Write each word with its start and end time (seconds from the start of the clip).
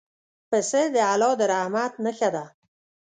پسه 0.49 0.81
د 0.93 0.97
الله 1.11 1.33
د 1.39 1.41
رحمت 1.51 1.93
نښه 2.03 2.29
ده. 2.35 2.45